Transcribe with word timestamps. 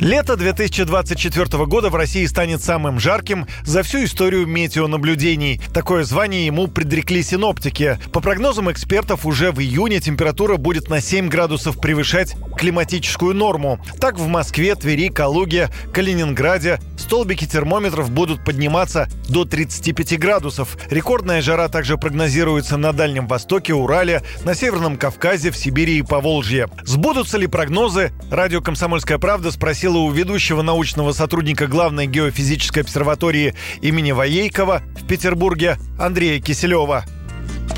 Лето 0.00 0.36
2024 0.36 1.66
года 1.66 1.90
в 1.90 1.94
России 1.94 2.24
станет 2.24 2.62
самым 2.62 2.98
жарким 2.98 3.46
за 3.64 3.82
всю 3.82 4.04
историю 4.04 4.46
метеонаблюдений. 4.46 5.60
Такое 5.74 6.04
звание 6.04 6.46
ему 6.46 6.68
предрекли 6.68 7.22
синоптики. 7.22 7.98
По 8.10 8.20
прогнозам 8.20 8.72
экспертов, 8.72 9.26
уже 9.26 9.52
в 9.52 9.60
июне 9.60 10.00
температура 10.00 10.56
будет 10.56 10.88
на 10.88 11.02
7 11.02 11.28
градусов 11.28 11.78
превышать 11.78 12.34
климатическую 12.56 13.34
норму. 13.34 13.78
Так 14.00 14.18
в 14.18 14.26
Москве, 14.26 14.74
Твери, 14.74 15.08
Калуге, 15.08 15.68
Калининграде 15.92 16.80
столбики 16.96 17.44
термометров 17.44 18.10
будут 18.10 18.42
подниматься 18.42 19.08
до 19.28 19.44
35 19.44 20.18
градусов. 20.18 20.78
Рекордная 20.90 21.42
жара 21.42 21.68
также 21.68 21.98
прогнозируется 21.98 22.78
на 22.78 22.94
Дальнем 22.94 23.26
Востоке, 23.26 23.74
Урале, 23.74 24.22
на 24.44 24.54
Северном 24.54 24.96
Кавказе, 24.96 25.50
в 25.50 25.56
Сибири 25.56 25.98
и 25.98 26.02
Поволжье. 26.02 26.68
Сбудутся 26.84 27.36
ли 27.36 27.46
прогнозы? 27.46 28.12
Радио 28.30 28.62
«Комсомольская 28.62 29.18
правда» 29.18 29.50
спросила 29.50 29.90
у 30.04 30.10
ведущего 30.10 30.62
научного 30.62 31.12
сотрудника 31.12 31.66
главной 31.66 32.06
геофизической 32.06 32.82
обсерватории 32.82 33.54
имени 33.80 34.12
Воейкова 34.12 34.82
в 35.00 35.06
Петербурге 35.06 35.76
Андрея 35.98 36.40
Киселева 36.40 37.04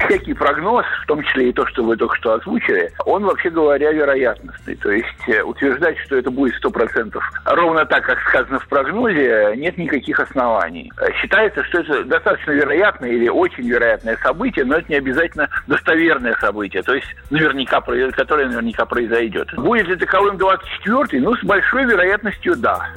всякий 0.06 0.34
прогноз, 0.34 0.84
в 1.02 1.06
том 1.06 1.22
числе 1.22 1.50
и 1.50 1.52
то, 1.52 1.66
что 1.66 1.84
вы 1.84 1.96
только 1.96 2.16
что 2.16 2.34
озвучили, 2.34 2.92
он, 3.06 3.24
вообще 3.24 3.50
говоря, 3.50 3.92
вероятностный. 3.92 4.76
То 4.76 4.90
есть 4.90 5.28
э, 5.28 5.42
утверждать, 5.42 5.98
что 5.98 6.16
это 6.16 6.30
будет 6.30 6.54
100% 6.64 7.18
ровно 7.46 7.84
так, 7.86 8.04
как 8.04 8.18
сказано 8.28 8.58
в 8.58 8.68
прогнозе, 8.68 9.54
нет 9.56 9.78
никаких 9.78 10.18
оснований. 10.20 10.90
Э, 10.98 11.12
считается, 11.20 11.64
что 11.64 11.80
это 11.80 12.04
достаточно 12.04 12.52
вероятное 12.52 13.10
или 13.10 13.28
очень 13.28 13.68
вероятное 13.68 14.16
событие, 14.22 14.64
но 14.64 14.76
это 14.76 14.86
не 14.88 14.96
обязательно 14.96 15.48
достоверное 15.66 16.34
событие, 16.40 16.82
то 16.82 16.94
есть 16.94 17.06
наверняка, 17.30 17.80
которое 17.80 18.46
наверняка 18.46 18.84
произойдет. 18.84 19.52
Будет 19.54 19.88
ли 19.88 19.96
таковым 19.96 20.36
24-й? 20.36 21.20
Ну, 21.20 21.36
с 21.36 21.42
большой 21.44 21.84
вероятностью 21.84 22.56
да. 22.56 22.88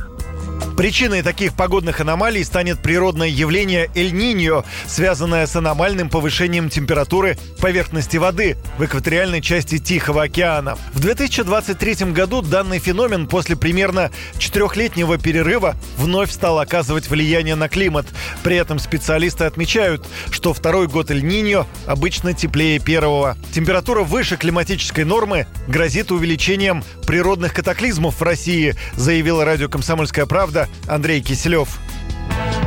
Причиной 0.78 1.22
таких 1.22 1.54
погодных 1.54 2.02
аномалий 2.02 2.44
станет 2.44 2.80
природное 2.80 3.30
явление 3.30 3.90
Эль-Ниньо, 3.96 4.66
связанное 4.88 5.48
с 5.48 5.56
аномальным 5.56 6.10
повышением 6.10 6.70
температуры 6.70 7.38
поверхности 7.62 8.18
воды 8.18 8.58
в 8.78 8.84
экваториальной 8.84 9.42
части 9.42 9.78
Тихого 9.78 10.24
океана. 10.24 10.78
В 10.94 11.00
2023 11.00 12.12
году 12.12 12.42
данный 12.42 12.80
феномен 12.80 13.28
после 13.28 13.56
примерно 13.56 14.12
четырехлетнего 14.38 15.18
перерыва 15.18 15.76
вновь 15.98 16.32
стал 16.32 16.60
оказывать 16.60 17.10
влияние 17.10 17.56
на 17.56 17.70
климат. 17.70 18.06
При 18.44 18.58
этом 18.58 18.78
специалисты 18.78 19.46
отмечают, 19.46 20.06
что 20.30 20.54
второй 20.54 20.88
год 20.88 21.10
Эль-Ниньо 21.10 21.68
обычно 21.86 22.34
теплее 22.34 22.80
первого. 22.80 23.38
Температура 23.54 24.04
выше 24.04 24.36
климатической 24.36 25.06
нормы 25.06 25.48
грозит 25.70 26.12
увеличением 26.12 26.84
природных 27.08 27.54
катаклизмов 27.54 28.20
в 28.20 28.24
России, 28.24 28.76
заявила 28.98 29.46
радио 29.46 29.70
«Комсомольская 29.70 30.26
правда» 30.26 30.65
Андрей 30.88 31.22
Киселев. 31.22 31.80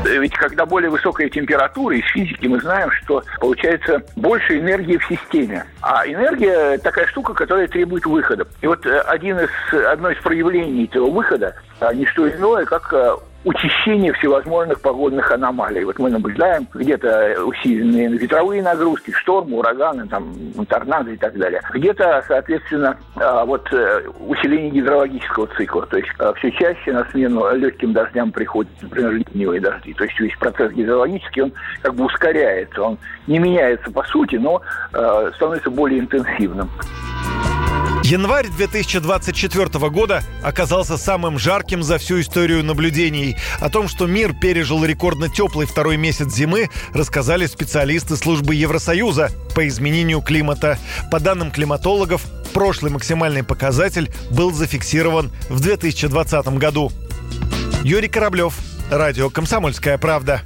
Ведь 0.05 0.33
когда 0.35 0.65
более 0.65 0.91
высокая 0.91 1.29
температура, 1.29 1.97
из 1.97 2.05
физики 2.07 2.47
мы 2.47 2.61
знаем, 2.61 2.91
что 3.03 3.23
получается 3.41 4.03
больше 4.17 4.59
энергии 4.59 4.97
в 4.97 5.05
системе. 5.07 5.65
А 5.83 6.07
энергия– 6.07 6.79
такая 6.83 7.07
штука, 7.09 7.35
которая 7.35 7.67
требует 7.69 8.07
выхода. 8.07 8.47
И 8.63 8.67
вот 8.67 8.87
э, 8.87 9.01
один 9.01 9.39
из, 9.39 9.51
одно 9.87 10.11
из 10.11 10.19
проявлений 10.23 10.85
этого 10.85 11.11
выхода– 11.11 11.55
не 11.95 12.07
что 12.07 12.29
иное, 12.29 12.65
как 12.65 12.93
э, 12.93 13.17
учащение 13.45 14.13
всевозможных 14.15 14.81
погодных 14.81 15.31
аномалий. 15.31 15.85
Вот 15.85 15.99
мы 15.99 16.11
наблюдаем 16.11 16.67
где-то 16.75 17.45
усиленные 17.45 18.09
ветровые 18.09 18.63
нагрузки, 18.63 19.13
штормы, 19.13 19.59
ураганы, 19.59 20.07
там, 20.09 20.35
торнадо 20.69 21.11
и 21.11 21.17
так 21.17 21.37
далее. 21.39 21.61
Где-то, 21.73 22.25
соответственно, 22.27 22.99
а, 23.17 23.45
вот 23.45 23.73
э, 23.73 24.09
усиление 24.27 24.71
гидрологического 24.71 25.47
цикла. 25.57 25.87
То 25.87 25.99
есть 25.99 26.09
а, 26.19 26.33
все 26.35 26.51
чаще 26.53 26.93
на 26.93 27.05
смену 27.11 27.55
легким 27.55 27.93
дождям 27.93 28.33
приходят, 28.33 28.73
например, 28.83 29.13
ливневые 29.13 29.61
дожди. 29.61 29.95
То 29.95 30.05
есть 30.05 30.19
весь 30.19 30.37
процесс 30.37 30.73
гидрологический, 30.73 31.43
он 31.43 31.53
как 31.83 31.95
бы 31.95 32.05
ускоряется. 32.05 32.83
Он 32.83 32.99
не 33.27 33.39
меняется 33.39 33.91
по 33.91 34.03
сути, 34.05 34.37
но 34.37 34.61
а, 34.93 35.31
становится 35.37 35.71
более 35.71 36.01
интенсивным. 36.01 36.69
Январь 38.09 38.49
2024 38.49 39.91
года 39.91 40.23
оказался 40.43 40.97
самым 40.97 41.39
жарким 41.39 41.83
за 41.83 41.99
всю 41.99 42.23
историю 42.23 42.65
наблюдений. 42.65 43.37
О 43.61 43.69
том, 43.69 43.87
что 43.87 44.07
мир 44.07 44.33
пережил 44.33 44.83
рекордно 44.83 45.29
теплый 45.29 45.67
второй 45.67 45.99
месяц 45.99 46.33
зимы, 46.35 46.71
рассказали 46.95 47.45
специалисты 47.45 48.17
службы 48.17 48.55
Евросоюза 48.55 49.31
по 49.55 49.69
изменению 49.69 50.23
климата. 50.23 50.79
По 51.11 51.21
данным 51.21 51.51
климатологов, 51.51 52.23
прошлый 52.55 52.91
максимальный 52.91 53.45
показатель 53.45 54.11
был 54.31 54.55
зафиксирован 54.55 55.31
в 55.51 55.61
2020 55.61 56.47
году. 56.57 56.91
Юрий 57.83 58.09
Кораблев, 58.09 58.55
Радио 58.91 59.29
«Комсомольская 59.29 59.99
правда». 59.99 60.41